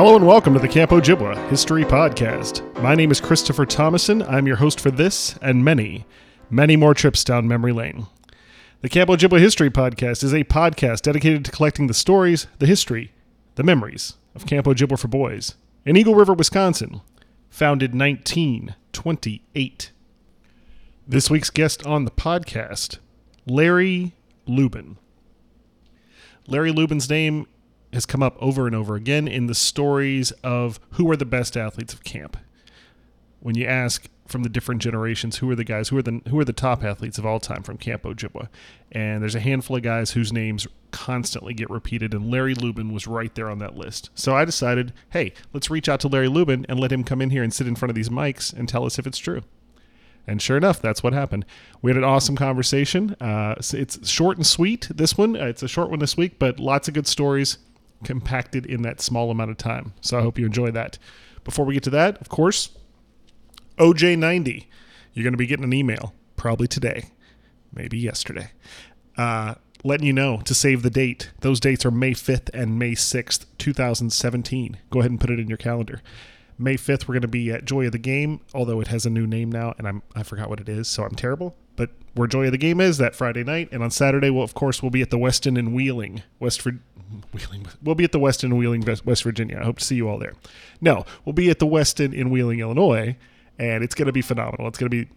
[0.00, 2.64] Hello and welcome to the Camp Ojibwa History Podcast.
[2.80, 4.22] My name is Christopher Thomason.
[4.22, 6.06] I'm your host for this and many,
[6.48, 8.06] many more trips down memory lane.
[8.80, 13.12] The Camp Ojibwa History Podcast is a podcast dedicated to collecting the stories, the history,
[13.56, 17.02] the memories of Camp Ojibwa for Boys in Eagle River, Wisconsin,
[17.50, 19.92] founded 1928.
[21.06, 23.00] This week's guest on the podcast,
[23.46, 24.14] Larry
[24.46, 24.96] Lubin.
[26.46, 27.46] Larry Lubin's name
[27.92, 31.56] has come up over and over again in the stories of who are the best
[31.56, 32.36] athletes of camp.
[33.40, 36.38] When you ask from the different generations who are the guys who are the who
[36.38, 38.48] are the top athletes of all time from Camp Ojibwa,
[38.92, 43.06] and there's a handful of guys whose names constantly get repeated, and Larry Lubin was
[43.06, 44.10] right there on that list.
[44.14, 47.30] So I decided, hey, let's reach out to Larry Lubin and let him come in
[47.30, 49.42] here and sit in front of these mics and tell us if it's true.
[50.26, 51.44] And sure enough, that's what happened.
[51.82, 53.16] We had an awesome conversation.
[53.20, 54.88] Uh, it's short and sweet.
[54.94, 57.58] This one, uh, it's a short one this week, but lots of good stories
[58.04, 59.92] compacted in that small amount of time.
[60.00, 60.98] So I hope you enjoy that.
[61.44, 62.70] Before we get to that, of course,
[63.78, 64.66] OJ90.
[65.12, 67.10] You're going to be getting an email probably today,
[67.72, 68.52] maybe yesterday,
[69.16, 71.30] uh, letting you know to save the date.
[71.40, 74.78] Those dates are May 5th and May 6th, 2017.
[74.90, 76.02] Go ahead and put it in your calendar.
[76.58, 79.10] May 5th, we're going to be at Joy of the Game, although it has a
[79.10, 81.56] new name now, and I'm, I forgot what it is, so I'm terrible.
[81.74, 83.70] But where Joy of the Game is, that Friday night.
[83.72, 86.60] And on Saturday, well, of course, we'll be at the Westin in Wheeling, West
[87.32, 87.66] Wheeling.
[87.82, 89.58] We'll be at the Westin in Wheeling, West Virginia.
[89.60, 90.34] I hope to see you all there.
[90.80, 93.16] No, we'll be at the Westin in Wheeling, Illinois,
[93.58, 94.66] and it's going to be phenomenal.
[94.68, 95.10] It's going to be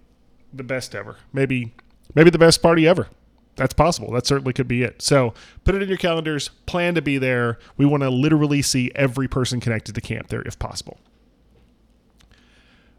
[0.54, 1.18] the best ever.
[1.32, 1.74] Maybe,
[2.16, 3.08] maybe the best party ever.
[3.56, 4.12] That's possible.
[4.12, 5.02] That certainly could be it.
[5.02, 5.34] So
[5.64, 6.50] put it in your calendars.
[6.66, 7.60] Plan to be there.
[7.78, 10.98] We want to literally see every person connected to camp there if possible.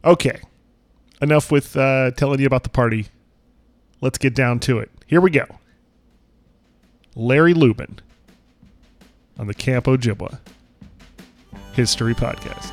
[0.04, 0.40] Okay,
[1.20, 3.06] enough with uh, telling you about the party.
[4.00, 4.90] Let's get down to it.
[5.06, 5.46] Here we go.
[7.16, 8.00] Larry Lubin
[9.38, 10.38] on the Camp Ojibwa
[11.72, 12.72] History Podcast.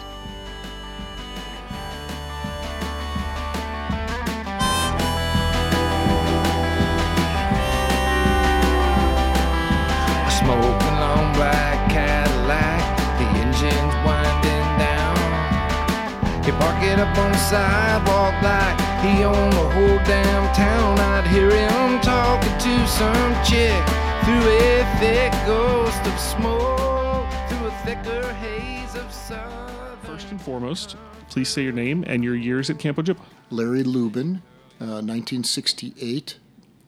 [16.91, 20.99] Up on the sidewalk like he owned the whole damn town.
[20.99, 27.71] I'd hear him talking to some chick through a thick ghost of smoke, through a
[27.83, 29.97] thicker haze of southern.
[30.03, 30.95] First and foremost,
[31.29, 33.23] please say your name and your years at Camp Ojibwa.
[33.49, 34.41] Larry Lubin,
[34.79, 36.37] uh, 1968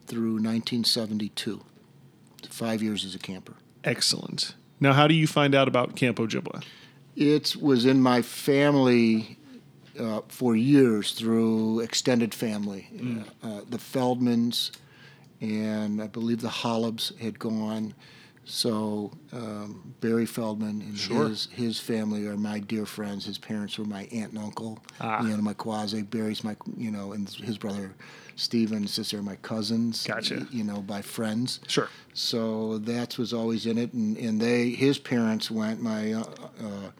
[0.06, 1.62] through 1972.
[2.48, 3.54] Five years as a camper.
[3.82, 4.54] Excellent.
[4.78, 6.62] Now, how do you find out about Camp Ojibwa?
[7.16, 9.38] It was in my family
[9.98, 12.88] uh, for years through extended family.
[13.42, 14.70] Uh, uh, the Feldmans
[15.44, 17.94] and I believe the Holubs had gone.
[18.46, 21.28] So um, Barry Feldman and Sure.
[21.28, 23.24] his his family are my dear friends.
[23.24, 24.78] His parents were my aunt and uncle.
[25.00, 25.22] Ah.
[25.22, 26.02] You know, my quasi.
[26.02, 27.94] Barry's my you know, and his brother
[28.36, 30.04] Stephen and sister are my cousins.
[30.06, 30.46] Gotcha.
[30.50, 31.60] You know, by friends.
[31.68, 31.88] Sure.
[32.12, 35.80] So that was always in it, and, and they his parents went.
[35.80, 36.24] My uh,
[36.60, 36.90] uh,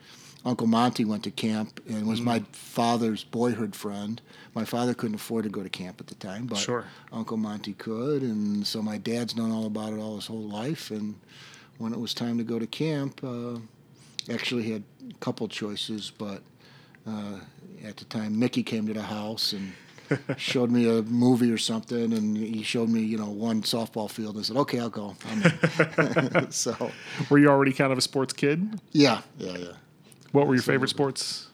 [0.47, 4.21] uncle Monty went to camp and was my father's boyhood friend.
[4.55, 6.85] My father couldn't afford to go to camp at the time, but Sure.
[7.13, 10.91] Uncle Monty could, and so my dad's known all about it all his whole life.
[10.91, 11.17] And
[11.79, 13.59] when it was time to go to camp, uh,
[14.33, 16.43] actually had a couple choices, but
[17.07, 17.41] uh,
[17.85, 19.73] at the time Mickey came to the house and.
[20.37, 24.35] showed me a movie or something, and he showed me, you know, one softball field.
[24.37, 26.91] And I said, "Okay, I'll go." I'm in." so,
[27.31, 28.79] Were you already kind of a sports kid?
[28.93, 29.73] yeah, yeah, yeah.
[30.33, 31.49] What were your favorite sports?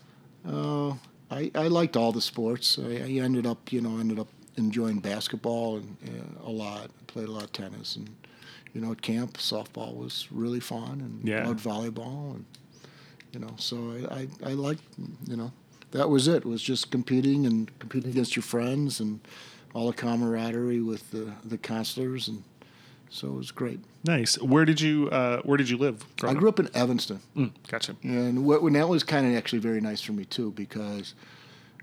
[0.44, 0.94] Uh,
[1.30, 2.78] I, I liked all the sports.
[2.78, 6.86] I, I ended up, you know, ended up enjoying basketball and uh, a lot.
[6.86, 8.08] I played a lot of tennis, and
[8.74, 11.46] you know, at camp, softball was really fun, and Yeah.
[11.46, 12.44] loved volleyball, and
[13.32, 14.14] you know, so I,
[14.46, 14.82] I, I liked,
[15.28, 15.52] you know,
[15.92, 16.44] that was it.
[16.44, 19.20] Was just competing and competing against your friends and
[19.74, 22.42] all the camaraderie with the the counselors, and
[23.10, 23.80] so it was great.
[24.04, 24.40] Nice.
[24.40, 26.04] Where did you uh, Where did you live?
[26.22, 27.20] I grew up in Evanston.
[27.36, 27.96] Mm, gotcha.
[28.02, 31.14] And what, and that was kind of actually very nice for me too, because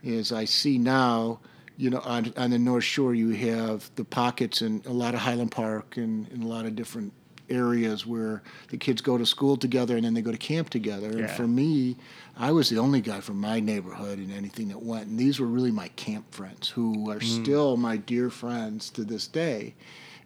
[0.05, 1.39] as I see now,
[1.77, 5.19] you know, on, on the North Shore, you have the pockets and a lot of
[5.19, 7.13] Highland Park and, and a lot of different
[7.49, 11.07] areas where the kids go to school together and then they go to camp together.
[11.09, 11.27] And Yeah.
[11.35, 11.95] for me,
[12.35, 15.07] I was the only guy from my neighborhood and anything that went.
[15.07, 17.43] And these were really my camp friends who are Mm.
[17.43, 19.75] still my dear friends to this day.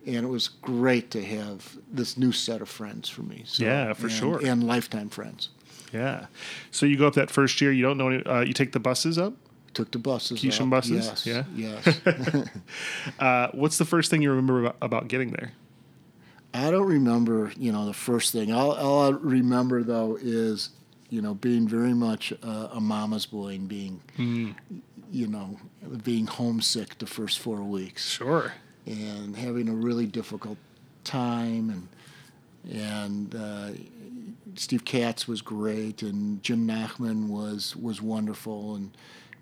[0.05, 3.43] And it was great to have this new set of friends for me.
[3.45, 4.41] So, Yeah, for and- sure.
[4.45, 5.49] And lifetime friends.
[5.93, 6.27] Yeah.
[6.71, 7.71] So you go up that first year.
[7.71, 8.09] You don't know.
[8.09, 9.33] Any, uh, you take the buses up.
[9.73, 10.39] Took the buses.
[10.41, 11.05] Keeshin buses?
[11.25, 11.25] Yes.
[11.25, 11.43] Yeah.
[11.55, 12.01] Yes.
[13.19, 15.51] Uh, what's the first thing you remember about, about getting there?
[16.53, 18.51] I don't remember, you know, the first thing.
[18.51, 20.69] All, all I remember though is,
[21.09, 24.01] you know, being very much uh, a mama's boy and being,
[25.11, 25.57] you know,
[26.03, 28.53] being homesick the first four weeks Sure.
[28.85, 30.57] And having a really difficult
[31.03, 31.87] time and
[32.73, 33.69] and uh,
[34.55, 38.91] Steve Katz was great and Jim Nachman was was wonderful and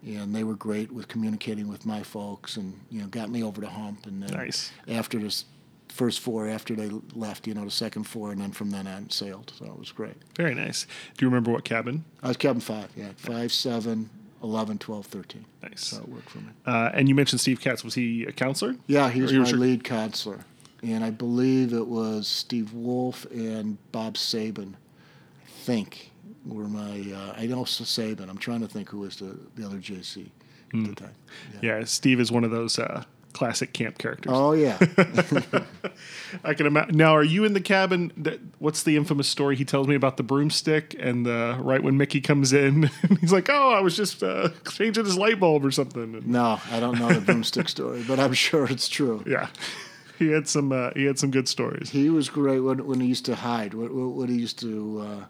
[0.06, 3.59] and they were great with communicating with my folks and you know got me over
[3.59, 4.71] the hump and then Nice.
[4.88, 5.45] after this
[5.89, 9.09] first four after they left you know the second four and then from then on
[9.09, 10.85] sailed so it was great Very nice.
[11.18, 12.06] Do you remember what cabin?
[12.24, 14.09] I was cabin five yeah five seven
[14.44, 15.86] 11 12 13 Nice.
[15.88, 17.83] so it worked for me Uh, and you mentioned Steve Katz.
[17.83, 18.75] Was he a counselor?
[18.88, 20.45] Yeah, he was my were- lead counselor,
[20.81, 24.74] and I believe it was Steve Wolf and Bob Saban.
[25.45, 26.12] I think
[26.45, 27.12] were my.
[27.13, 28.30] Uh, I know Saban.
[28.30, 30.30] I'm trying to think who was the, the other JC
[30.71, 30.85] Hmm.
[30.85, 31.15] at the time.
[31.62, 31.83] Yeah.
[31.83, 33.03] Steve is one of those uh,
[33.39, 34.33] classic camp characters.
[34.36, 34.77] Oh yeah,
[36.44, 36.97] I can imagine.
[36.97, 38.12] Now, are you in the cabin?
[38.18, 40.94] That, what's the infamous story he tells me about the broomstick?
[41.00, 42.89] And the right when Mickey comes in,
[43.21, 46.59] he's like, "Oh, I was just uh, changing his light bulb or something." And, no,
[46.69, 49.24] I don't know the broomstick story, but I'm sure it's true.
[49.25, 49.47] yeah,
[50.18, 50.74] he had some.
[50.74, 51.89] Uh, he had some good stories.
[51.92, 53.74] He was great when, when he used to hide.
[53.74, 55.00] What, what, what he used to.
[55.01, 55.25] Uh,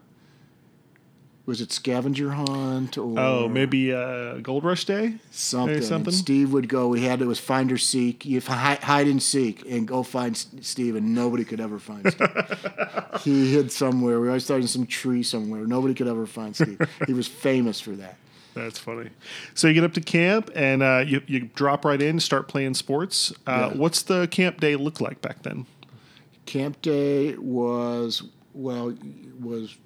[1.50, 5.14] was it scavenger hunt or Oh, maybe uh, Gold Rush Day.
[5.32, 5.76] something.
[5.78, 6.12] And something?
[6.14, 6.86] Steve would go.
[6.86, 8.24] We had it was find or seek.
[8.24, 12.30] You hide, hide and seek, and go find Steve, and nobody could ever find Steve.
[13.24, 14.20] he hid somewhere.
[14.20, 15.66] We always thought in some tree somewhere.
[15.66, 16.80] Nobody could ever find Steve.
[17.08, 18.16] he was famous for that.
[18.54, 19.10] That's funny.
[19.54, 22.74] So you get up to camp and uh, you you drop right in, start playing
[22.74, 23.32] sports.
[23.46, 23.76] Uh, Yeah.
[23.76, 25.66] What's the camp day look like back then?
[26.46, 28.22] Camp day was
[28.54, 28.94] well
[29.40, 29.76] was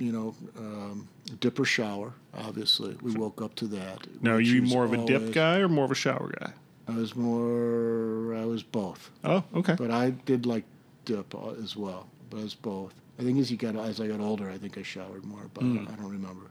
[0.00, 1.08] you know um,
[1.40, 2.12] dip or shower.
[2.34, 4.06] Obviously, we woke up to that.
[4.22, 6.52] Now, are you more of a dip always- guy or more of a shower guy?
[6.88, 8.34] I was more.
[8.34, 9.10] I was both.
[9.22, 9.74] Oh, okay.
[9.78, 10.64] but I did like
[11.04, 12.08] dip uh, as well.
[12.30, 12.94] But it's both.
[13.18, 15.62] I think as you got as I got older, I think I showered more, but
[15.62, 15.86] Hmm.
[15.88, 16.46] I don't remember.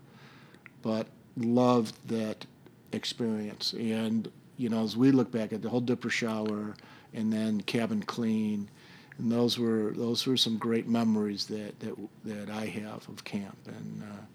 [0.82, 2.46] But loved that
[2.94, 6.76] experience, and you know, as we look back at the whole dipper shower,
[7.14, 8.70] and then cabin clean,
[9.20, 13.58] and those were those were some great memories that that that I have of camp,
[13.68, 14.26] and uh,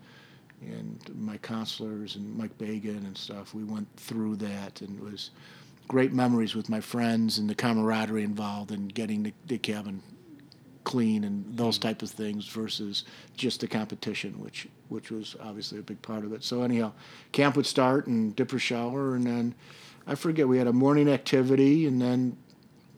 [0.67, 3.55] and my counselors and Mike Bagan and stuff.
[3.55, 5.31] We went through that, and it was
[5.89, 10.03] great memories with my friends and the camaraderie involved in getting the, the cabin
[10.85, 13.05] clean and those type of things versus
[13.37, 16.45] just the competition, which which was obviously a big part of it.
[16.45, 16.93] So anyhow,
[17.33, 19.55] camp would start and dipper shower, and then
[20.07, 22.37] I forget we had a morning activity, and then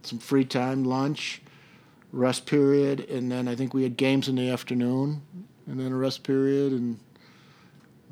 [0.03, 1.43] some free time, lunch,
[2.16, 5.22] rest period, and then I think we had games in the afternoon,
[5.66, 6.98] and then a rest period and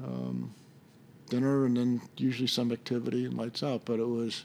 [0.02, 0.54] um,
[1.28, 3.84] dinner, and then usually some activity and lights out.
[3.84, 4.44] But it was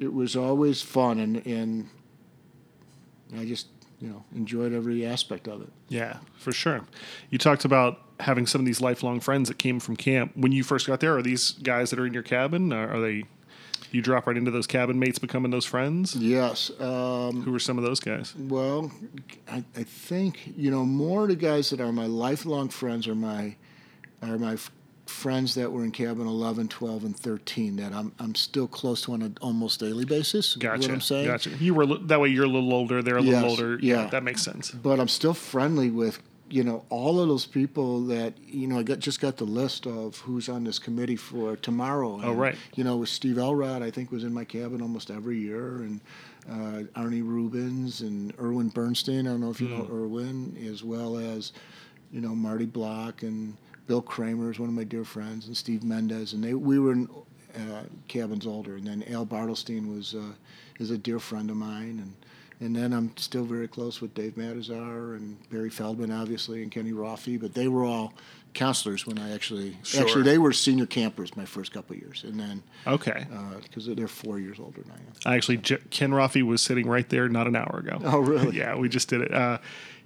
[0.00, 1.88] it was always fun, and and
[3.36, 3.66] I just
[4.00, 5.72] you know enjoyed every aspect of it.
[5.88, 6.82] Yeah, for sure.
[7.30, 10.32] You talked about having some of these lifelong friends that came from camp.
[10.36, 12.72] When you first got there, are these guys that are in your cabin?
[12.72, 13.24] Are are they?
[13.92, 16.14] You drop right into those cabin mates, becoming those friends.
[16.16, 16.70] Yes.
[16.80, 18.34] Um, Who are some of those guys?
[18.36, 18.90] Well,
[19.50, 23.14] I, I think you know more of the guys that are my lifelong friends are
[23.14, 23.56] my
[24.22, 24.70] are my f-
[25.06, 29.12] friends that were in cabin 11, 12, and 13 that I'm I'm still close to
[29.12, 30.56] on an almost daily basis.
[30.56, 30.80] Gotcha.
[30.82, 31.26] What I'm saying.
[31.26, 31.50] Gotcha.
[31.50, 32.28] You were that way.
[32.28, 33.02] You're a little older.
[33.02, 33.78] They're a little Yes, older.
[33.80, 34.06] yeah.
[34.06, 34.70] that makes sense.
[34.70, 36.20] But I'm still friendly with
[36.52, 39.86] you know all of those people that you know I got just got the list
[39.86, 42.20] of who's on this committee for tomorrow.
[42.22, 42.56] Oh, right.
[42.74, 46.00] You know, with Steve Elrod, I think was in my cabin almost every year, and
[46.50, 49.26] uh, Arnie Rubens and Erwin Bernstein.
[49.26, 49.96] I don't know if you know Hmm.
[49.96, 51.52] Erwin, as well as
[52.12, 53.56] you know Marty Block and
[53.86, 56.92] Bill Kramer is one of my dear friends, and Steve Mendez, and they we were
[56.92, 57.08] in
[57.56, 60.32] uh, cabins older, and then Al Bartelstein was uh,
[60.78, 62.12] is a dear friend of mine, and
[62.62, 66.92] and then I'm still very close with Dave Matazar and Barry Feldman, obviously, and Kenny
[66.92, 68.14] Roffey, but they were all
[68.54, 70.02] counselors when I actually Sure.
[70.02, 73.26] actually they were senior campers my first couple of years, and then Okay.
[73.62, 75.02] because they're four years older than I am.
[75.24, 77.98] I actually, J- Ken Roffey was sitting right there not an hour ago.
[78.04, 78.56] Oh, really?
[78.62, 79.32] Yeah, we just did it.
[79.32, 79.58] Uh,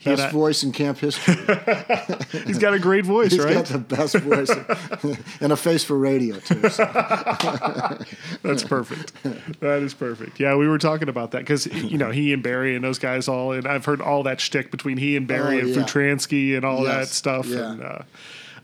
[0.04, 1.34] Best I- voice in camp history.
[2.46, 3.56] he's got a great voice, He's right?
[3.56, 6.68] He's got the best voice and a face for radio too.
[6.68, 6.84] so.
[8.42, 9.12] That's perfect.
[9.60, 10.38] that is perfect.
[10.38, 13.26] Yeah, we were talking about that because you know he and Barry and those guys
[13.28, 15.82] all, and I've heard all that shtick between he and Barry Oh, and yeah.
[15.82, 17.46] Futransky and all that stuff.
[17.46, 17.72] yeah.
[17.72, 17.98] And, uh,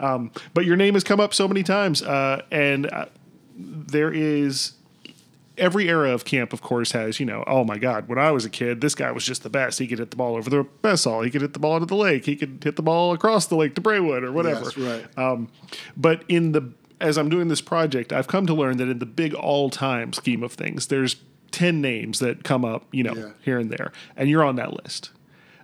[0.00, 3.06] um, but your name has come up so many times, uh, and uh,
[3.56, 4.72] there is
[5.58, 8.44] every era of camp, of course, has you know, oh my God, when I was
[8.44, 9.78] a kid, this guy was just the best.
[9.78, 11.24] He could hit the ball over the Bessall.
[11.24, 12.24] He could hit the ball into the lake.
[12.24, 14.64] He could hit the ball across the lake to Braywood or whatever.
[14.64, 15.18] Yes, right.
[15.18, 15.48] Um,
[15.96, 19.06] but in the as I'm doing this project, I've come to learn that in the
[19.06, 21.16] big all-time scheme of things, there's
[21.50, 23.30] ten names that come up, you know, Yeah.
[23.42, 25.10] here and there, and you're on that list.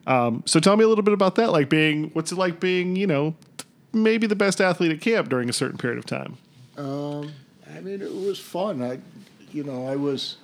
[0.06, 1.52] Um, so tell me a little bit about that.
[1.52, 3.36] Like being, what's it like being, you know,
[3.92, 6.38] maybe the best athlete at camp during a certain period of time?
[6.76, 8.82] I mean, it was fun.
[8.82, 8.98] I,
[9.52, 10.36] you know, I was.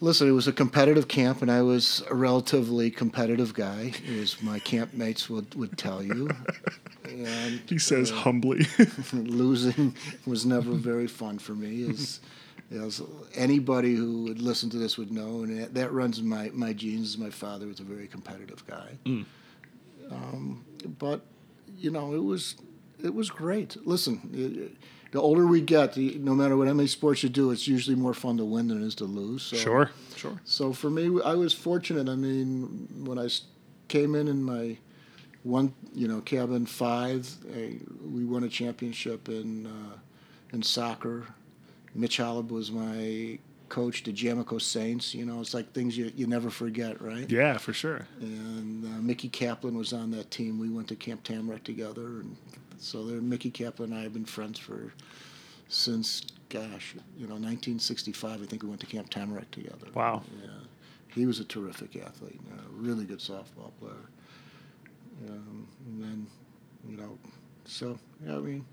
[0.00, 4.60] Listen, it was a competitive camp, and I was a relatively competitive guy, as my
[4.60, 6.30] campmates would, would tell you.
[7.04, 8.64] And He says humbly.
[9.12, 11.90] losing was never very fun for me.
[11.90, 12.20] As,
[12.70, 13.02] as
[13.34, 16.72] anybody who would listen to this would know, and that, that runs in my, my
[16.72, 17.18] genes.
[17.18, 18.98] My father was a very competitive guy.
[20.12, 20.64] Um,
[21.00, 21.22] but
[21.76, 22.56] you know, it was
[23.02, 23.76] it was great.
[23.86, 24.76] Listen, it,
[25.10, 27.96] the older we get, the, no matter what how many sports you do, it's usually
[27.96, 29.42] more fun to win than it is to lose.
[29.42, 30.40] So, sure, sure.
[30.44, 32.08] so for me, I was fortunate.
[32.08, 33.28] I mean, when I
[33.88, 34.76] came in in my
[35.44, 39.98] one, you know, cabin five, I, we won a championship in uh,
[40.52, 41.26] in soccer.
[41.94, 43.38] Mitch Holub was my
[43.68, 45.14] coach, the Jamico Saints.
[45.14, 47.30] You know, it's like things you, you never forget, right?
[47.30, 48.06] Yeah, for sure.
[48.20, 50.58] And uh, Mickey Kaplan was on that team.
[50.58, 52.36] We went to Camp Tamarack together, and
[52.78, 54.92] so there, Mickey Kaplan and I have been friends for
[55.68, 58.42] since, gosh, you know, 1965.
[58.42, 59.86] I think we went to Camp Tamarack together.
[59.94, 60.22] Wow.
[60.42, 60.50] Yeah,
[61.14, 64.08] he was a terrific athlete, a really good softball player.
[65.28, 66.26] Um, and then,
[66.88, 67.18] you know,
[67.64, 68.64] so yeah, I mean,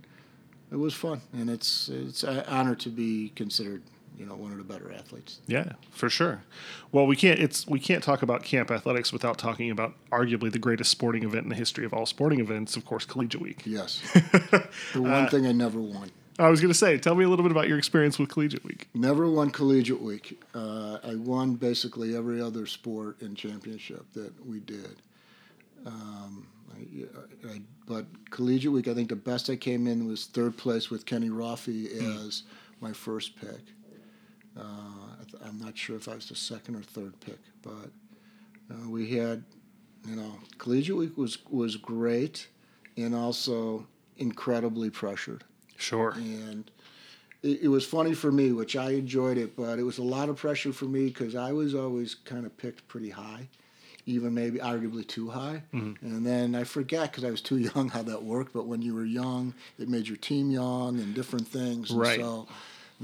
[0.71, 3.83] it was fun, and it's it's an honor to be considered,
[4.17, 5.39] you know, one of the better athletes.
[5.47, 6.43] Yeah, for sure.
[6.91, 10.59] Well, we can't it's we can't talk about camp athletics without talking about arguably the
[10.59, 13.61] greatest sporting event in the history of all sporting events, of course, Collegiate Week.
[13.65, 14.01] Yes,
[14.93, 16.11] the one thing I never won.
[16.37, 18.65] I was going to say, tell me a little bit about your experience with Collegiate
[18.65, 18.89] Week.
[18.93, 20.43] Never won collegiate week.
[20.53, 24.97] Uh, I won basically every other sport and championship that we did.
[25.85, 30.57] Um, I, I, but collegiate week, I think the best I came in was third
[30.57, 31.87] place with Kenny Roffey
[32.19, 32.43] as
[32.81, 33.61] my first pick.
[34.57, 34.61] Uh,
[35.45, 37.91] I'm not sure if I was the second or third pick, but
[38.71, 39.43] uh, we had,
[40.07, 42.47] you know, collegiate week was was great,
[42.97, 43.85] and also
[44.17, 45.43] incredibly pressured
[45.77, 46.11] Sure.
[46.15, 46.71] and
[47.43, 50.29] it, it was funny for me, which I enjoyed it, but it was a lot
[50.29, 53.49] of pressure for me because I was always kind of picked pretty high,
[54.05, 55.63] even maybe arguably too high.
[55.73, 58.53] And then I forget because I was too young how that worked.
[58.53, 61.91] But when you were young, it made your team young and different things.
[61.91, 62.19] And Right.
[62.21, 62.47] So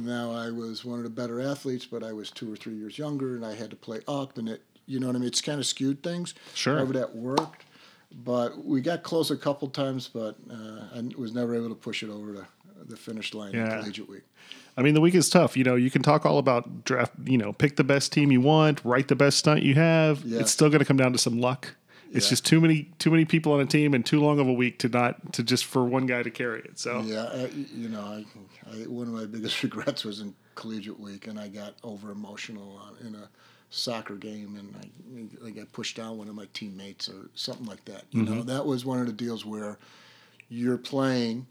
[0.05, 2.97] now I was one of the better athletes, but I was two or three years
[2.97, 5.27] younger, and I had to play up, and it, you know what I mean?
[5.27, 6.33] It's kind of skewed things.
[6.53, 6.75] Sure.
[6.77, 7.65] However, that worked.
[8.13, 12.03] But we got close a couple times, but uh, I was never able to push
[12.03, 12.45] it over to
[12.85, 13.75] the finish line Yeah.
[13.75, 14.23] in collegiate week.
[14.75, 15.55] I mean, the week is tough.
[15.55, 18.41] You know, you can talk all about draft, you know, pick the best team you
[18.41, 20.23] want, write the best stunt you have.
[20.25, 20.39] Yeah.
[20.41, 21.75] It's still going to come down to some luck.
[22.13, 22.29] It's Yeah.
[22.29, 24.79] just too many too many people on a team and too long of a week
[24.79, 26.77] to not to just for one guy to carry it.
[26.79, 28.25] So Yeah, I, you know, I,
[28.69, 32.77] I, one of my biggest regrets was in collegiate week, and I got over emotional
[32.77, 33.29] on, in a
[33.69, 37.65] soccer game, and I, like I got pushed down one of my teammates or something
[37.65, 38.03] like that.
[38.11, 38.35] You Mm-hmm.
[38.35, 39.77] know, that was one of the deals where
[40.49, 41.47] you're playing.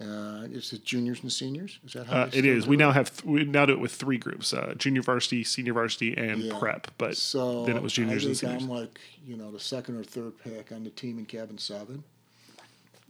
[0.00, 1.78] Uh, is it juniors and seniors?
[1.84, 2.66] Is that how uh, it is.
[2.66, 5.74] We now have th- we now do it with three groups: uh, junior varsity, senior
[5.74, 6.58] varsity, and Yeah.
[6.58, 6.90] prep.
[6.96, 8.62] But So then it was juniors and seniors.
[8.62, 12.02] I'm like you know the second or third pick on the team in cabin seven,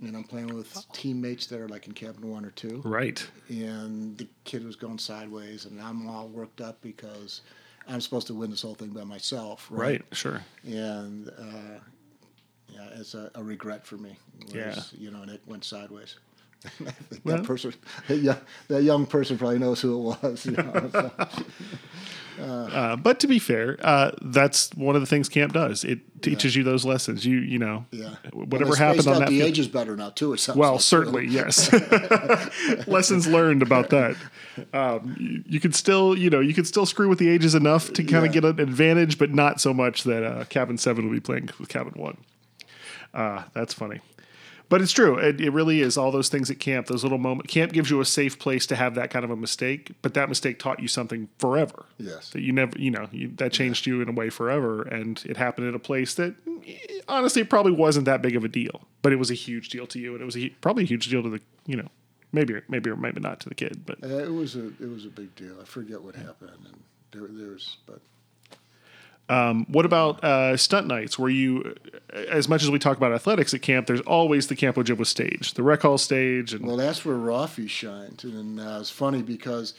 [0.03, 2.83] and I'm playing with teammates that are like in cabin one or two.
[2.85, 3.25] right.
[3.49, 7.43] and the kid was going sideways, and I'm all worked up because
[7.87, 9.81] I'm supposed to win this whole thing by myself, right?
[9.81, 10.03] Right.
[10.17, 10.41] Sure.
[10.65, 11.79] And uh,
[12.69, 14.17] yeah, it's a, a regret for me.
[14.47, 14.83] was, Yeah.
[14.99, 16.17] you know, and it went sideways.
[16.78, 17.75] Think Well- that person,
[18.09, 18.38] that young,
[18.69, 20.47] that young person probably knows who it was.
[20.47, 21.11] You know, so.
[22.40, 25.85] Uh, but to be fair, uh, that's one of the things camp does.
[25.85, 27.25] It teaches you those lessons.
[27.26, 28.14] You you know, Yeah.
[28.33, 29.49] whatever happened on that The field.
[29.50, 30.33] age is better now too.
[30.33, 30.83] It sounds Well, like, too.
[30.85, 31.71] certainly, yes.
[32.88, 34.16] Lessons learned about that.
[34.73, 37.92] Um, you, you could still, you know, you could still screw with the ages enough
[37.92, 38.40] to kind of Yeah.
[38.40, 41.69] get an advantage, but not so much that uh, cabin seven will be playing with
[41.69, 42.16] cabin one.
[43.14, 44.00] Uh, that's funny.
[44.73, 45.19] But it's true.
[45.19, 47.52] It, it really is all those things at camp, those little moments.
[47.52, 50.31] Camp gives you a safe place to have that kind of a mistake, but that
[50.31, 51.85] mistake taught you something forever.
[51.99, 52.31] Yes.
[52.31, 54.81] That you never, you know, you, that changed you in a way forever.
[54.81, 56.37] And it happened at a place that
[57.07, 59.99] honestly probably wasn't that big of a deal, but it was a huge deal to
[59.99, 60.14] you.
[60.14, 61.88] And it was a, probably a huge deal to the, you know,
[62.33, 65.05] maybe, maybe or maybe not to the kid, but Uh, it was a it was
[65.05, 65.55] a big deal.
[65.61, 68.00] I forget what happened, and there there's but
[69.69, 71.19] What about uh, stunt nights?
[71.19, 71.75] Where you,
[72.12, 75.55] as much as we talk about athletics at camp, there's always the Camp Ojibwa stage,
[75.55, 79.75] the rec hall stage, and well, that's where Roffey shined, and uh, it's funny because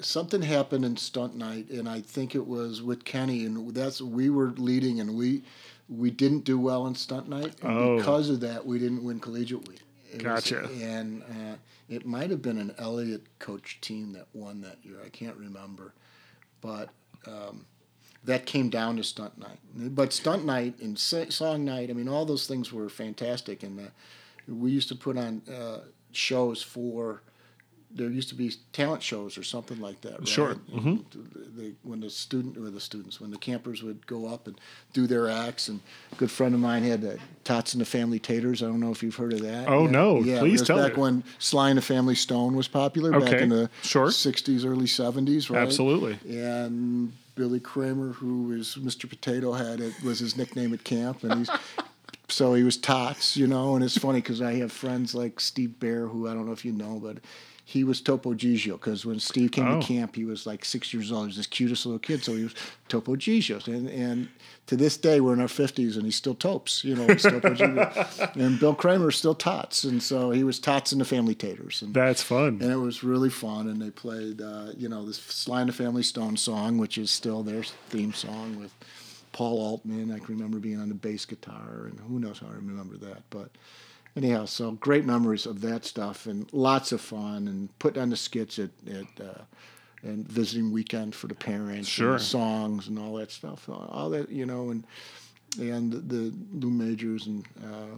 [0.00, 4.30] something happened in stunt night, and I think it was with Kenny, and that's we
[4.30, 5.42] were leading, and we
[5.88, 7.96] we didn't do well in stunt night, and Oh.
[7.98, 9.80] because of that, we didn't win collegiate week.
[10.12, 10.68] It was- Gotcha.
[10.80, 11.56] and uh,
[11.88, 14.96] it might have been an Elliott coach team that won that year.
[15.04, 15.92] I can't remember,
[16.60, 16.90] but
[17.26, 17.66] um,
[18.24, 19.58] that came down to stunt night.
[19.74, 23.82] But stunt night and song night, I mean, all those things were fantastic, and uh,
[24.48, 25.80] we used to put on uh,
[26.12, 27.22] shows for.
[27.92, 30.20] There used to be talent shows or something like that.
[30.20, 30.28] Right?
[30.28, 30.50] Sure.
[30.72, 31.04] And
[31.56, 34.60] the- when the student or the students, when the campers would go up and
[34.92, 35.80] do their acts, and
[36.12, 38.62] a good friend of mine had uh, Tots and the Family Taters.
[38.62, 39.66] I don't know if you've heard of that.
[39.68, 39.90] Oh, Yeah.
[39.90, 40.20] no.
[40.22, 41.02] Yeah, Please tell back me.
[41.02, 44.06] when Sly and the Family Stone was popular back in the Sure.
[44.06, 45.60] '60s, early '70s, right?
[45.60, 46.16] Absolutely.
[46.32, 49.08] And Billy Kramer, who was Mr.
[49.08, 51.50] Potato Head, it was his nickname at camp, and he's
[52.28, 53.74] so he was Tots, you know.
[53.74, 56.66] And it's funny because I have friends like Steve Bear, who I don't know if
[56.66, 57.16] you know, but
[57.70, 59.80] he was Topo Gigio because when Steve came Oh.
[59.80, 61.22] to camp, he was like six years old.
[61.22, 62.54] He was this cutest little kid, so he was
[62.88, 63.64] Topo Gigio.
[63.68, 64.28] And and
[64.66, 67.06] to this day, we're in our fifties, and he's still Topes, you know.
[67.06, 68.34] He's Topo Gigio.
[68.34, 71.80] and Bill Kramer is still Tots, and so he was Tots and the Family Taters.
[71.82, 72.58] And that's fun.
[72.60, 73.68] and it was really fun.
[73.68, 77.10] And they played, uh, you know, this Sly and the Family Stone song, which is
[77.12, 78.72] still their theme song with
[79.32, 80.10] Paul Altman.
[80.10, 83.22] I can remember being on the bass guitar, and who knows how I remember that.
[83.30, 83.50] But
[84.16, 88.16] anyhow, so great memories of that stuff, and lots of fun, and putting on the
[88.16, 89.42] skits at, at uh,
[90.02, 92.12] and visiting weekend for the parents, Sure.
[92.12, 93.68] and the songs, and all that stuff.
[93.68, 94.84] All that, you know, and
[95.58, 97.96] and the Lou Majors and uh,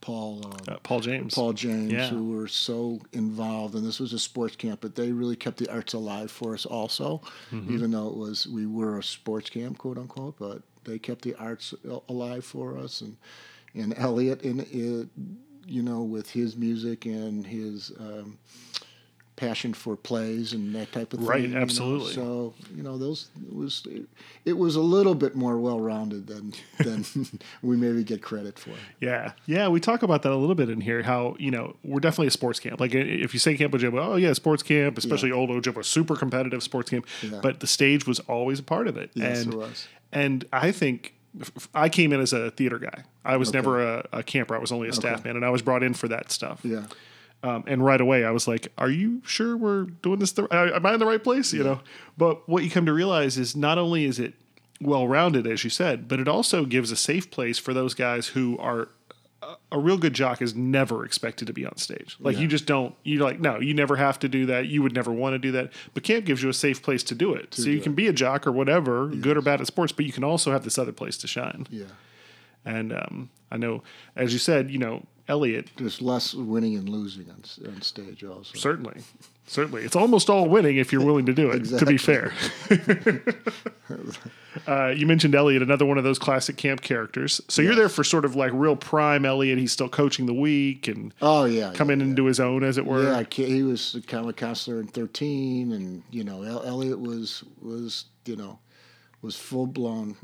[0.00, 0.42] Paul.
[0.68, 1.34] Uh, Uh, Paul James.
[1.34, 2.08] Paul James, Yeah.
[2.08, 5.68] who were so involved, and this was a sports camp, but they really kept the
[5.68, 7.20] arts alive for us also,
[7.52, 7.72] Mm-hmm.
[7.74, 11.34] even though it was we were a sports camp, quote unquote, but they kept the
[11.34, 11.74] arts
[12.08, 13.16] alive for us, and
[13.76, 15.08] and Elliot in it,
[15.66, 18.38] you know, with his music and his um,
[19.36, 21.28] passion for plays and that type of thing.
[21.28, 21.60] Right, you know.
[21.60, 22.12] absolutely.
[22.12, 24.06] So you know, those it was it,
[24.44, 27.04] it was a little bit more well rounded than than
[27.62, 28.72] we maybe get credit for.
[29.00, 31.02] Yeah, yeah, we talk about that a little bit in here.
[31.02, 32.80] How you know we're definitely a sports camp.
[32.80, 36.62] Like if you say Camp Ojibwa, oh yeah, sports camp, especially old Ojibwa, super competitive
[36.62, 37.06] sports camp.
[37.22, 37.40] Yeah.
[37.42, 39.10] But the stage was always a part of it.
[39.14, 39.86] Yes, and, it was.
[40.12, 41.14] And I think
[41.74, 43.04] I came in as a theater guy.
[43.24, 44.54] I was never a, a camper.
[44.56, 46.60] I was only a staff man, and I was brought in for that stuff.
[46.62, 46.86] Yeah.
[47.42, 50.36] Um, and right away, I was like, "Are you sure we're doing this?
[50.38, 51.80] Uh, am I in the right place?" You know.
[52.16, 54.34] But what you come to realize is not only is it
[54.80, 58.28] well rounded, as you said, but it also gives a safe place for those guys
[58.28, 58.88] who are
[59.72, 62.16] a, real good jock is never expected to be on stage.
[62.20, 62.94] Like you just don't.
[63.02, 64.66] You're like no, you never have to do that.
[64.66, 65.72] You would never want to do that.
[65.94, 67.54] But camp gives you a safe place to do it.
[67.54, 70.12] so you can be a jock or whatever, good or bad at sports, but you
[70.12, 71.66] can also have this other place to shine.
[71.70, 71.84] Yeah.
[72.64, 73.82] And um, I know,
[74.16, 78.56] as you said, you know, Elliot There's less winning and losing on, on stage also.
[78.58, 79.02] Certainly.
[79.48, 79.84] Certainly.
[79.84, 82.32] It's almost all winning if you're willing to do it, to be fair.
[84.66, 87.40] uh, you mentioned Elliot, another one of those classic camp characters.
[87.48, 89.58] So you're there for sort of like real prime Elliot.
[89.58, 91.72] He's still coaching the week and Oh yeah.
[91.74, 93.04] coming into his own, as it were.
[93.04, 98.06] Yeah, he was kind of a counselor in 13, and you know, Elliot was was
[98.24, 98.58] you know
[99.22, 100.16] was full blown.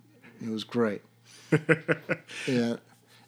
[0.43, 1.03] It was great.
[2.49, 2.81] and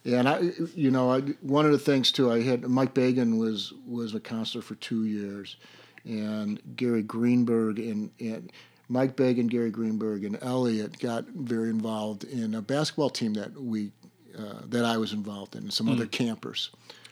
[0.05, 0.41] and I,
[0.75, 4.21] you know, I, one of the things too, I had Mike Bagan was was a
[4.21, 5.57] counselor for two years,
[6.05, 8.51] and Gary Greenberg and and.
[8.87, 13.91] Mike and Gary Greenberg, and Elliot got very involved in a basketball team that we
[14.39, 16.69] uh, that I was involved in, and some other campers.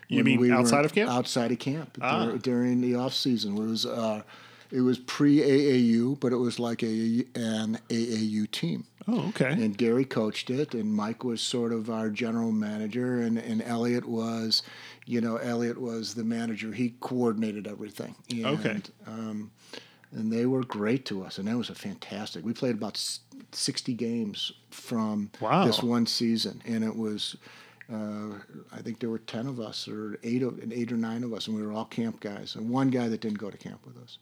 [0.08, 1.10] You mean we outside of camp?
[1.10, 2.26] Outside of camp Ah.
[2.26, 3.56] dur- during the off season.
[3.56, 4.22] It was uh,
[4.70, 8.84] it was pre AAU, but it was like a an AAU team.
[9.08, 9.50] Oh, okay.
[9.52, 14.06] And Gary coached it, and Mike was sort of our general manager, and, and Elliot
[14.06, 14.62] was,
[15.06, 16.72] you know, Elliot was the manager.
[16.72, 18.14] He coordinated everything.
[18.30, 18.80] And, Okay.
[19.06, 19.50] Um,
[20.14, 22.44] and they were great to us, and that was a fantastic.
[22.44, 22.98] We played about
[23.52, 25.64] sixty games from Wow.
[25.64, 27.36] this one season, and it was.
[27.92, 28.38] Uh,
[28.72, 31.46] I think there were ten of us, or eight of, eight or nine of us,
[31.46, 32.54] and we were all camp guys.
[32.56, 34.18] And one guy that didn't go to camp with us,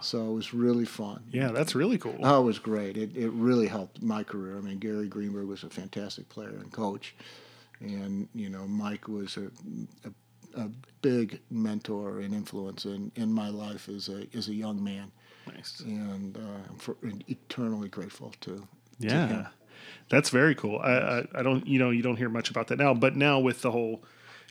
[0.00, 1.22] so it was really fun.
[1.32, 2.16] yeah, that's really cool.
[2.22, 2.96] Oh, it was great.
[2.96, 4.56] It, it really helped my career.
[4.58, 7.14] I mean, Gary Greenberg was a fantastic player and coach,
[7.80, 9.50] and you know Mike was a,
[10.08, 10.12] a,
[10.56, 10.68] a
[11.02, 15.10] big mentor and influence in, in my life as a as a young man,
[15.46, 15.80] Nice.
[15.80, 16.96] and uh, I'm for,
[17.28, 18.50] eternally grateful to.
[18.56, 18.66] to
[19.06, 19.46] Yeah, him.
[20.08, 20.78] that's very cool.
[20.78, 23.40] I, I I don't you know you don't hear much about that now, but now
[23.40, 24.02] with the whole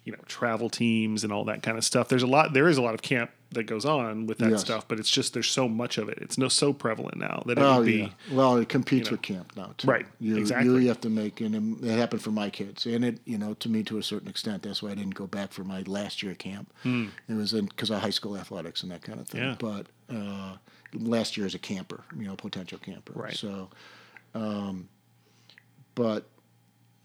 [0.03, 2.53] you know travel teams and all that kind of stuff, there's a lot.
[2.53, 4.61] There is a lot of camp that goes on with that Yes.
[4.61, 6.17] stuff, but it's just there's so much of it.
[6.21, 7.93] It's no so prevalent now that it Oh would be.
[7.97, 8.09] yeah.
[8.35, 9.15] Well, it competes you know.
[9.15, 9.87] with camp now too.
[9.89, 10.81] Right, You, exactly.
[10.83, 13.67] You have to make, and it happened for my kids, and it, you know, to
[13.69, 14.63] me to a certain extent.
[14.63, 16.73] That's why I didn't go back for my last year at camp.
[16.85, 19.41] It was in because of high school athletics and that kind of thing.
[19.43, 19.55] Yeah.
[19.59, 20.55] But uh,
[20.93, 23.13] last year as a camper, you know, potential camper.
[23.13, 23.35] Right.
[23.35, 23.69] So,
[24.33, 24.87] um,
[25.95, 26.27] but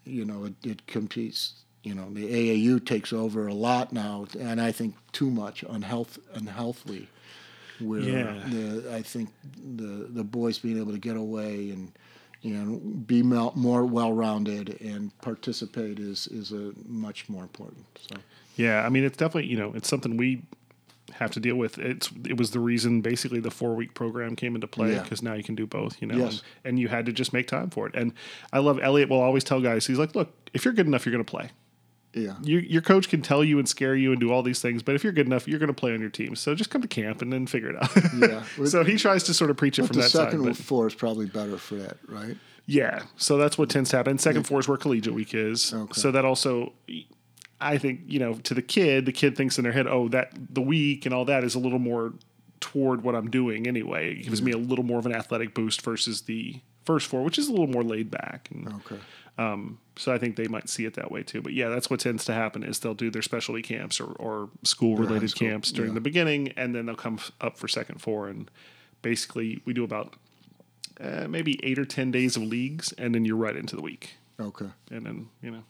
[0.05, 1.55] you know, it, it competes.
[1.87, 6.19] You know, the AAU takes over a lot now, and I think too much unhealth
[6.35, 7.09] unhealthily.
[7.81, 8.43] Where Yeah.
[8.49, 9.29] the, I think
[9.79, 11.93] the the boys being able to get away and
[12.43, 12.77] you know
[13.13, 17.85] be more well rounded and participate is is a much more important.
[18.09, 18.17] So
[18.57, 20.43] Yeah, I mean it's definitely you know it's something we
[21.13, 21.79] have to deal with.
[21.79, 25.03] It's it was the reason basically the four week program came into play Yeah.
[25.03, 26.01] because now you can do both.
[26.01, 26.43] You know, Yes.
[26.65, 27.95] and, and you had to just make time for it.
[27.95, 28.13] And
[28.53, 29.09] I love Elliot.
[29.11, 31.51] Will always tell guys he's like, look, if you're good enough, you're going to play.
[32.17, 34.83] Yeah, Your, your coach can tell you and scare you and do all these things,
[34.83, 36.35] but if you're good enough, you're going to play on your team.
[36.35, 37.91] So just come to camp and then figure it out.
[38.17, 38.43] Yeah.
[38.67, 40.33] so he tries to sort of preach it from the that side.
[40.33, 42.37] second four is probably better for that, right?
[42.67, 44.19] yeah, so that's what tends to happen.
[44.19, 45.73] Second four is where collegiate week is.
[45.73, 46.01] Okay.
[46.01, 46.73] So that also,
[47.61, 50.33] I think, you know, to the kid, the kid thinks in their head, oh, that
[50.51, 52.15] the week and all that is a little more
[52.61, 54.15] toward what I'm doing anyway.
[54.15, 57.37] It gives me a little more of an athletic boost versus the first four, which
[57.39, 58.49] is a little more laid back.
[58.53, 58.97] And, Okay.
[59.39, 61.43] um, so I think they might see it that way too.
[61.43, 64.49] But yeah, that's what tends to happen is they'll do their specialty camps or, or
[64.63, 65.95] school related school, camps during yeah.
[65.97, 68.29] the beginning, and then they'll come f- up for second four.
[68.29, 68.51] And
[69.03, 70.15] basically, we do about
[71.01, 74.15] uh, maybe eight or ten days of leagues, and then you're right into the week.
[74.41, 74.69] Okay.
[74.91, 75.63] And then you know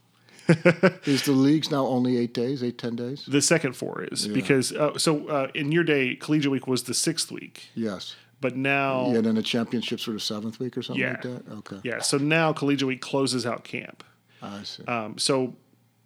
[1.04, 3.24] Is the leagues now only eight days, eight ten days?
[3.26, 6.94] the second four is because uh, so uh, in your day, collegiate week was the
[6.94, 8.14] sixth week, Yes.
[8.40, 11.12] But now Yeah, and then the championships were the seventh week or something Yeah.
[11.12, 11.42] like that.
[11.58, 11.80] Okay.
[11.84, 14.04] yeah, so now collegiate week closes out camp.
[14.42, 14.84] I see.
[14.84, 15.56] Um, so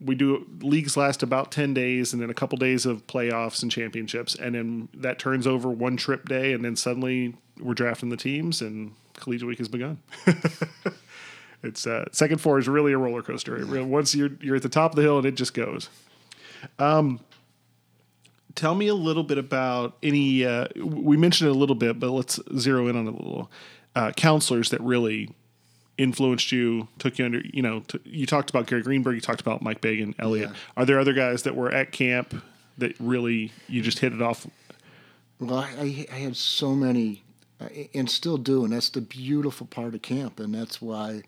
[0.00, 3.70] we do leagues last about 10 days and then a couple days of playoffs and
[3.70, 4.34] championships.
[4.34, 6.52] And then that turns over one trip day.
[6.54, 9.98] And then suddenly we're drafting the teams and collegiate week has begun.
[11.62, 13.56] it's uh, second four is really a roller coaster.
[13.56, 15.90] It really, once you're, you're at the top of the hill and it just goes.
[16.78, 17.20] Um,
[18.54, 22.10] tell me a little bit about any, uh, we mentioned it a little bit, but
[22.10, 23.50] let's zero in on a little.
[23.96, 25.34] Uh, counselors that really
[25.98, 29.40] influenced you, took you under, you know, t- you talked about Gary Greenberg, you talked
[29.40, 30.50] about Mike Bagan, Elliott.
[30.50, 30.56] Yeah.
[30.76, 32.42] Are there other guys that were at camp
[32.78, 34.46] that really you just hit it off?
[35.38, 37.24] Well, I, I, I had so many,
[37.60, 41.22] uh, and still do, and that's the beautiful part of camp, and that's why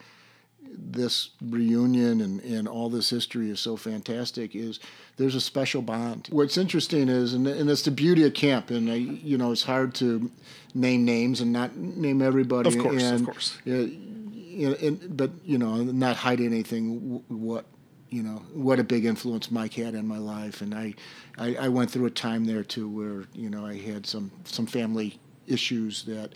[0.74, 4.54] this reunion and, and all this history is so fantastic.
[4.54, 4.80] Is
[5.16, 6.28] there's a special bond.
[6.30, 9.62] What's interesting is, and, and it's the beauty of camp, and I, you know, it's
[9.62, 10.30] hard to
[10.74, 12.68] name names and not name everybody.
[12.68, 13.58] Of course, of course.
[13.64, 17.22] Yeah, you know, and, but you know, not hide anything.
[17.28, 17.66] What
[18.10, 20.94] you know, what a big influence Mike had in my life, and I,
[21.38, 24.66] I, I went through a time there too where you know I had some some
[24.66, 25.18] family
[25.52, 26.34] issues that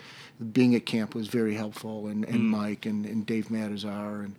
[0.52, 4.36] being at camp was very helpful, and, and Mike and, and Dave Matazar and.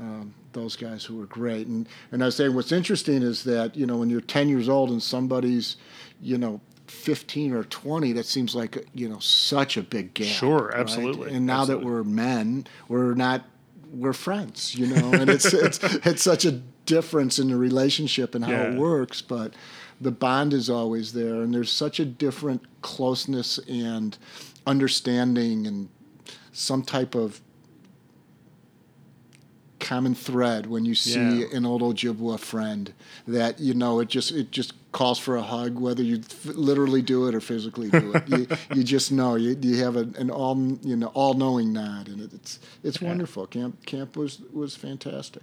[0.00, 3.76] Um, those guys who were great, and and I was saying what's interesting is that
[3.76, 5.76] you know when you're 10 years old and somebody's,
[6.20, 10.28] you know, 15 or 20, that seems like you know such a big gap.
[10.28, 10.78] Sure, right?
[10.78, 11.84] absolutely, And now absolutely.
[11.84, 13.44] that we're men, we're not
[13.92, 16.52] we're friends, you know, and it's it's it's such a
[16.86, 18.72] difference in the relationship and how Yeah.
[18.72, 19.54] it works, but
[20.00, 24.16] the bond is always there, and there's such a different closeness and
[24.66, 25.88] understanding and
[26.52, 27.40] some type of
[29.88, 31.56] common thread when you see Yeah.
[31.56, 32.92] an old Ojibwa friend
[33.26, 37.02] that you know it just it just calls for a hug whether you f- literally
[37.02, 38.28] do it or physically do it.
[38.28, 38.46] You,
[38.76, 39.36] you just know.
[39.36, 43.00] You, you have a, an all you know all knowing nod and it, it's it's
[43.00, 43.46] wonderful.
[43.46, 45.42] Camp camp was was fantastic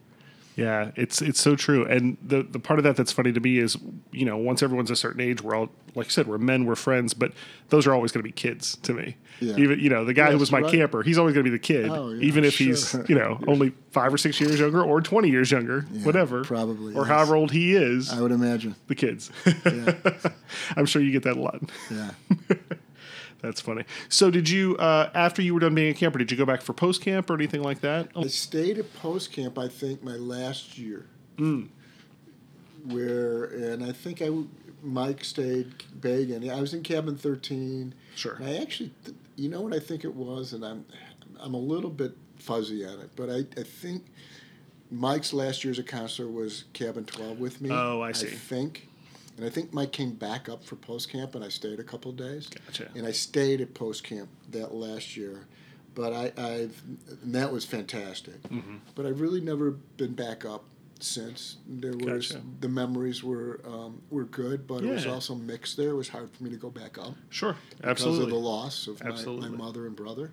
[0.55, 1.85] Yeah, it's it's so true.
[1.85, 3.77] And the the part of that that's funny to me is,
[4.11, 6.75] you know, once everyone's a certain age, we're all like I said, we're men, we're
[6.75, 7.33] friends, but
[7.69, 9.17] those are always going to be kids to me.
[9.41, 9.55] Yeah.
[9.57, 10.71] Even you know, the guy who was my right.
[10.71, 13.39] camper, he's always going to be the kid, Oh, yeah, even if he's you know
[13.47, 17.07] only five or six years younger or twenty years younger, whatever, probably, or yes.
[17.07, 18.11] however old he is.
[18.11, 19.31] I would imagine the kids.
[19.45, 19.93] yeah
[20.77, 21.61] I'm sure you get that a lot.
[21.91, 22.11] yeah
[23.45, 23.83] That's funny.
[24.09, 26.61] So, did you uh, after you were done being a camper, did you go back
[26.63, 28.09] for post camp or anything like that?
[28.15, 29.59] I stayed at post camp.
[29.59, 31.05] I think my last year,
[31.37, 31.67] Mm.
[32.85, 34.29] where and I think I
[34.81, 36.49] Mike stayed Bagan.
[36.51, 37.93] I was in cabin thirteen.
[38.15, 38.33] Sure.
[38.35, 38.91] And I actually,
[39.35, 40.85] you know what I think it was, and I'm
[41.39, 44.05] I'm a little bit fuzzy on it, but I I think
[44.91, 47.69] Mike's last year as a counselor was cabin twelve with me.
[47.71, 48.27] Oh, I see.
[48.27, 48.87] I think,
[49.37, 52.11] and I think Mike came back up for post camp, and I stayed a couple
[52.11, 52.47] of days.
[52.47, 52.89] Gotcha.
[52.95, 55.45] And I stayed at post camp that last year,
[55.93, 56.81] but I, I've
[57.23, 58.41] and that was fantastic.
[58.43, 58.77] Mm-hmm.
[58.95, 60.63] But I've really never been back up
[60.99, 61.57] since.
[61.67, 62.41] There was Gotcha.
[62.61, 65.77] the memories were um, were good, but it was also mixed.
[65.77, 68.25] There it was hard for me to go back up Sure, absolutely.
[68.25, 70.31] because of the loss of my, my mother and brother.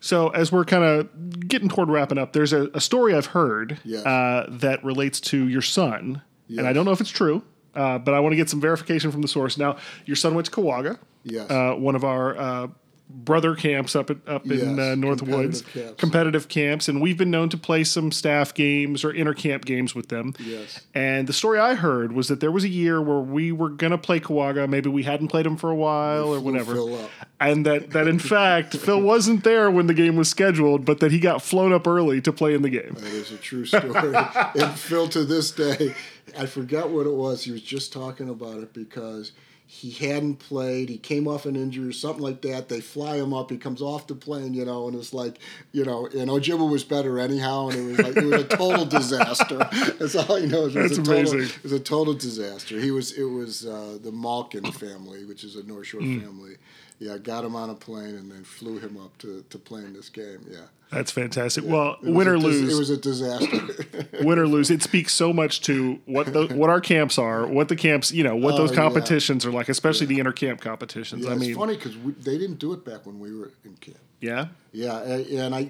[0.00, 3.80] So, as we're kind of getting toward wrapping up, there's a, a story I've heard
[3.84, 4.06] Yes.
[4.06, 7.42] uh, that relates to your son, and I don't know if it's true,
[7.74, 9.58] uh, but I want to get some verification from the source.
[9.58, 9.76] Now,
[10.06, 11.50] your son went to Kawaga, Yes.
[11.50, 12.66] uh, one of our uh,
[13.10, 16.00] brother camps up at, up in uh, North competitive Woods, camps.
[16.00, 19.94] competitive camps, and we've been known to play some staff games or inter camp games
[19.94, 20.34] with them.
[20.38, 20.80] Yes.
[20.94, 23.90] And the story I heard was that there was a year where we were going
[23.92, 24.68] to play Kawaga.
[24.68, 27.10] Maybe we hadn't played him for a while or whatever Phil up.
[27.40, 31.10] and that that in fact Phil wasn't there when the game was scheduled, but that
[31.12, 32.94] he got flown up early to play in the game.
[32.94, 34.14] That is a true story.
[34.54, 35.94] and Phil, to this day,
[36.38, 37.44] I forgot what it was.
[37.44, 39.32] He was just talking about it because
[39.70, 40.88] he hadn't played.
[40.88, 42.70] He came off an injury or something like that.
[42.70, 43.50] They fly him up.
[43.50, 45.38] He comes off the plane, you know, and it's like,
[45.72, 48.84] you know, and Ojibwa was better anyhow, and it was like it was a total
[48.98, 49.58] disaster.
[49.98, 50.62] That's all you know.
[50.62, 51.40] It was That's a total, amazing.
[51.58, 52.80] It was a total disaster.
[52.80, 53.12] He was.
[53.12, 56.22] It was uh, the Malkin family, which is a North Shore Mm.
[56.24, 56.56] family.
[57.00, 59.92] Yeah, got him on a plane and then flew him up to, to play in
[59.92, 60.44] this game.
[60.50, 60.62] Yeah.
[60.90, 61.64] That's fantastic.
[61.66, 63.86] Well, win or dis- lose, It was a disaster.
[64.24, 67.68] win or lose, it speaks so much to what the, what our camps are, what
[67.68, 68.80] the camps, you know, what oh, those Oh, yeah.
[68.80, 71.24] competitions are like, especially the inter camp competitions.
[71.24, 73.74] Yeah, I mean, it's funny because they didn't do it back when we were in
[73.76, 73.98] camp.
[74.20, 75.68] yeah, Yeah, and I,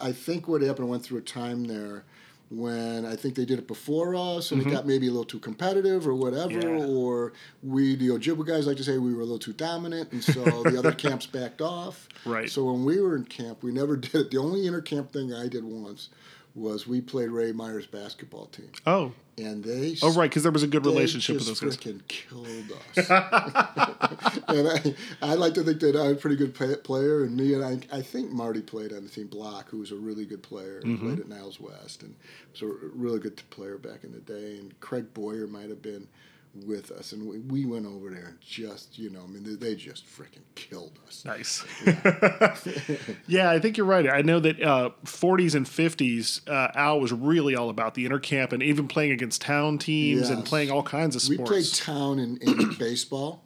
[0.00, 2.04] I think what happened I went through a time there
[2.52, 5.38] when I think they did it before us, and it got maybe a little too
[5.38, 6.78] competitive or whatever, Mm-hmm.
[6.78, 6.84] Yeah.
[6.86, 10.22] or we the Ojibwa guys like to say we were a little too dominant, and
[10.22, 12.08] so the other camps backed off.
[12.24, 12.50] Right.
[12.50, 14.30] So when we were in camp, we never did it.
[14.30, 16.10] The only inter camp thing I did once
[16.54, 20.62] was we played Ray Meyer's basketball team, oh, and they oh, right, because there was
[20.62, 21.76] a good relationship with those guys.
[21.76, 23.08] freaking killed us.
[24.48, 27.54] and I, I like to think that I'm a pretty good play, player, and me
[27.54, 30.42] and I, I think Marty played on the team Block, who was a really good
[30.42, 31.06] player, and Mm-hmm.
[31.06, 32.14] played at Niles West, and
[32.52, 34.58] was a really good player back in the day.
[34.58, 36.06] And Craig Boyer might have been
[36.66, 39.54] with us, and we, we went over there and just, you know, I mean, they,
[39.54, 41.24] they just freaking killed us.
[41.24, 41.64] Nice.
[43.26, 44.08] yeah, I think you're right.
[44.08, 48.52] I know that uh, 40s and 50s, uh, Al was really all about the intercamp
[48.52, 51.40] and even playing against town teams and playing all kinds of sports.
[51.40, 53.44] We played town in, in baseball.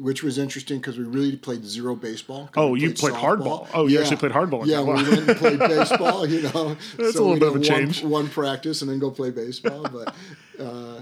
[0.00, 2.50] Which was interesting because we really played zero baseball.
[2.56, 3.68] Oh, we you played hardball.
[3.72, 6.26] Oh, you actually played hardball Yeah, we went and played baseball.
[6.26, 8.02] You know, That's a little bit of a one- change.
[8.02, 10.12] One, practice and then go play baseball, but
[10.58, 11.00] uh,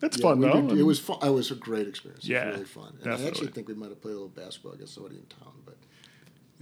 [0.00, 0.60] That's yeah, fun, though.
[0.68, 1.18] did- it was fun.
[1.22, 2.26] It was a great experience.
[2.26, 2.98] Yeah, it was really fun.
[3.02, 5.52] And I actually think we might have played a little basketball against somebody in town,
[5.64, 5.76] but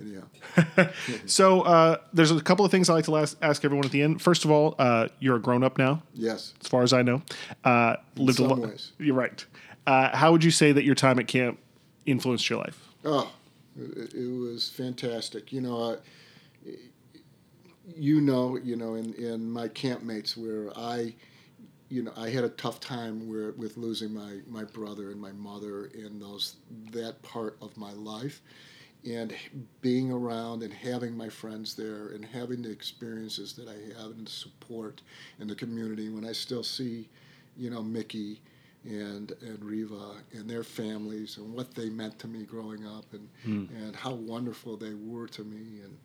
[0.01, 0.89] anyhow.
[1.27, 4.03] So uh, there's a couple of things I like to ask, ask everyone at the
[4.03, 4.21] end.
[4.23, 6.55] First of all, uh, you're a grown up now, Yes.
[6.61, 7.23] as far as I know.
[7.65, 8.93] Uh, lived a some lo- ways.
[8.99, 9.45] You're right.
[9.87, 11.59] Uh, how would you say that your time at camp
[12.07, 12.81] influenced your life?
[13.05, 13.33] Oh,
[13.79, 15.53] it, it was fantastic.
[15.53, 15.99] You know,
[17.97, 21.15] you know, you know, in, in my campmates where I,
[21.93, 25.33] you know, I had a tough time where with losing my, my brother and my
[25.33, 26.57] mother in those
[26.91, 28.41] that part of my life,
[29.05, 29.35] and
[29.83, 34.27] being around and having my friends there and having the experiences that I have and
[34.27, 35.03] the support
[35.39, 37.11] in the community when I still see,
[37.59, 38.41] you know, Mickey
[38.85, 43.29] and and Riva and their families and what they meant to me growing up and
[43.45, 43.77] hmm.
[43.85, 45.99] and how wonderful they were to me and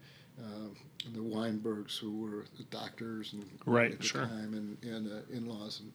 [0.44, 4.22] um, and the Weinbergs who were the doctors and Right, at the sure.
[4.22, 5.92] time and and uh, in-laws and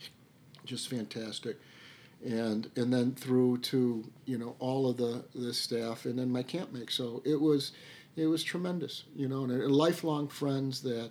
[0.65, 1.59] just fantastic
[2.25, 6.43] and and then through to you know all of the the staff and then my
[6.43, 7.73] campmates so it was
[8.15, 11.11] it was tremendous you know and, and lifelong friends that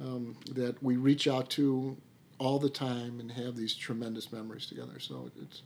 [0.00, 1.96] um, that we reach out to
[2.38, 4.98] all the time and have these tremendous memories together.
[5.00, 5.62] So it's,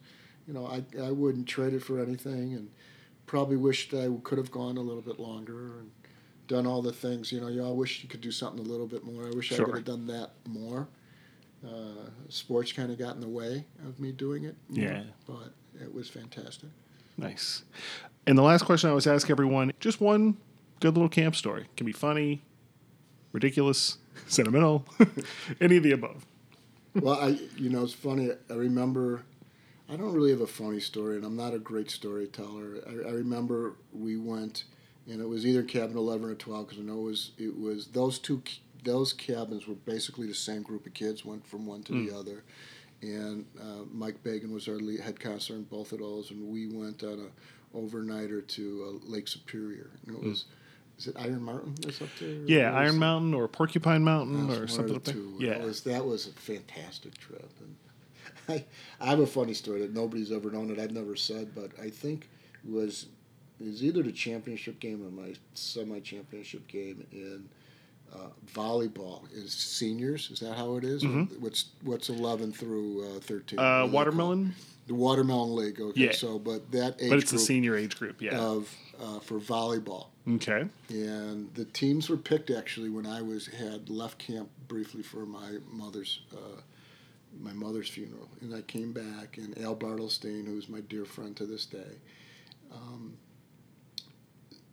[0.46, 2.70] you know, I, I wouldn't trade it for anything and
[3.26, 5.90] probably wished I could have gone a little bit longer and
[6.46, 7.32] done all the things.
[7.32, 9.26] You know, you all wish you could do something a little bit more.
[9.26, 10.88] I wish I could have done that more.
[11.66, 14.56] Uh, sports kind of got in the way of me doing it.
[14.68, 15.04] Yeah.
[15.26, 16.70] But it was fantastic.
[17.16, 17.62] Nice.
[18.26, 20.36] And the last question I always ask everyone just one
[20.80, 21.66] good little camp story.
[21.76, 22.42] Can be funny,
[23.32, 24.84] ridiculous, sentimental,
[25.60, 26.26] any of the above.
[26.94, 28.30] well, I you know it's funny.
[28.50, 29.24] I remember.
[29.88, 32.78] I don't really have a funny story, and I'm not a great storyteller.
[32.86, 34.64] I, I remember we went,
[35.08, 37.86] and it was either cabin 11 or 12 because I know it was it was
[37.88, 38.42] those two
[38.84, 42.42] those cabins were basically the same group of kids, went from one to the other,
[43.00, 46.66] and uh, Mike Bagan was our lead, head counselor in both of those, and we
[46.66, 50.46] went on a overnighter to uh, Lake Superior, and it was
[50.98, 52.28] is it Iron Mountain that's up there?
[52.46, 55.16] Yeah, Iron Mountain or Porcupine Mountain or something of up there.
[55.38, 55.58] Yeah.
[55.58, 57.50] That was, that was a fantastic trip.
[57.60, 57.76] And
[58.48, 58.64] I,
[59.00, 61.90] I have a funny story that nobody's ever known that I've never said, but I
[61.90, 62.28] think
[62.64, 63.06] it was
[63.62, 67.48] it was either the championship game or my semi-championship game in
[68.12, 69.22] uh, volleyball.
[69.32, 70.30] Is seniors?
[70.30, 71.04] Is that how it is?
[71.38, 73.58] What's what's eleven through uh, thirteen?
[73.58, 73.60] Mm-hmm.
[73.60, 73.92] Uh, do they call it?
[73.92, 74.54] watermelon,
[74.86, 75.80] The watermelon league.
[75.80, 76.12] Okay, Yeah.
[76.12, 78.20] so but that age but it's the senior age group.
[78.20, 78.38] Yeah.
[78.38, 80.64] of uh, for volleyball okay.
[80.90, 85.58] and the teams were picked actually when I was had left camp briefly for my
[85.70, 86.60] mother's uh,
[87.40, 91.46] my mother's funeral, and I came back, and Al Bartelstein, who's my dear friend to
[91.46, 91.96] this day,
[92.70, 93.14] um,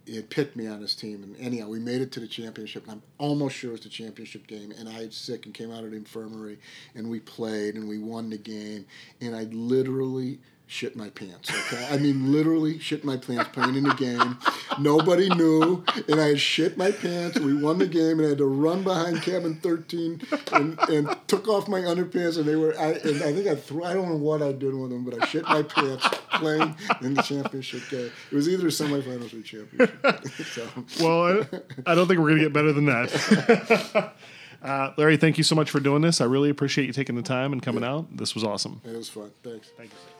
[0.10, 2.84] he had picked me on his team, and anyhow, we made it to the championship,
[2.84, 5.72] and I'm almost sure it was the championship game, and I was sick and came
[5.72, 6.58] out of the infirmary,
[6.96, 8.88] and we played, and we won the game,
[9.22, 11.50] and I literally shit my pants.
[11.50, 14.38] Okay, I mean literally shit my pants playing in the game.
[14.80, 17.40] Nobody knew, and I shit my pants.
[17.40, 20.22] We won the game, and I had to run behind cabin thirteen
[20.54, 22.80] and, and took off my underpants, and they were.
[22.80, 23.84] I and I think I threw.
[23.84, 27.16] I don't know what I did with them, but I shit my pants playing in
[27.16, 28.12] the championship game.
[28.32, 30.28] It was either semifinals or championship.
[30.46, 30.68] so
[31.04, 31.48] Well,
[31.86, 34.14] I, I don't think we're gonna get better than that.
[34.64, 36.22] uh, Larry, thank you so much for doing this.
[36.22, 38.16] I really appreciate you taking the time and coming out.
[38.16, 38.82] This was awesome.
[38.86, 39.32] it was fun.
[39.44, 39.70] Thanks.
[39.76, 40.19] Thank you.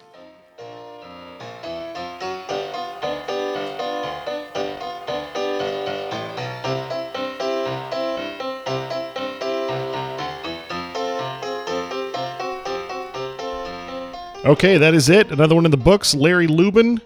[14.50, 15.32] Okay, that is it.
[15.32, 16.16] Another one in the books.
[16.16, 17.00] Larry Lubin.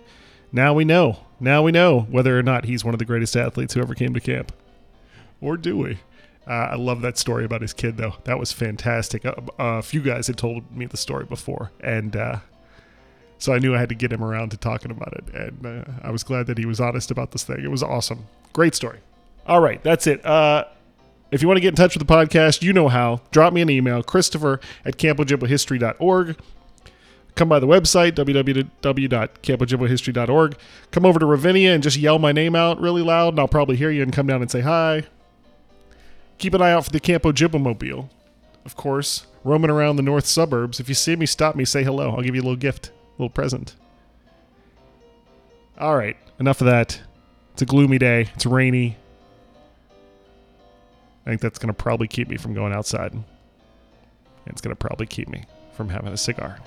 [0.53, 1.25] Now we know.
[1.41, 4.13] Now we know whether or not he's one of the greatest athletes who ever came
[4.13, 4.53] to camp.
[5.41, 5.99] Or do we?
[6.47, 8.13] Uh, I love that story about his kid, though.
[8.23, 9.25] That was fantastic.
[9.25, 12.39] A, a few guys had told me the story before, and uh,
[13.39, 15.33] so I knew I had to get him around to talking about it.
[15.33, 17.59] And uh, I was glad that he was honest about this thing.
[17.61, 18.25] It was awesome.
[18.53, 18.99] Great story.
[19.45, 20.25] All right, that's it.
[20.25, 20.63] Uh,
[21.29, 23.19] if you want to get in touch with the podcast, you know how.
[23.31, 26.37] Drop me an email, Christopher at CampoJibwaHistory.org.
[27.35, 30.57] Come by the website, www.campojibwahistory.org.
[30.91, 33.75] Come over to Ravinia and just yell my name out really loud, and I'll probably
[33.75, 35.07] hear you and come down and say hi.
[36.37, 38.11] Keep an eye out for the Camp Ojibwa mobile.
[38.65, 40.79] Of course, roaming around the north suburbs.
[40.79, 42.11] If you see me, stop me, say hello.
[42.11, 43.75] I'll give you a little gift, a little present.
[45.79, 47.01] All right, enough of that.
[47.53, 48.29] It's a gloomy day.
[48.35, 48.97] It's rainy.
[51.25, 53.13] I think that's going to probably keep me from going outside.
[54.45, 56.59] It's going to probably keep me from having a cigar.